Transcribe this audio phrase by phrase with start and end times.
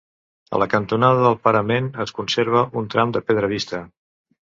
[0.57, 3.83] A la cantonada del parament es conserva un tram de pedra vista.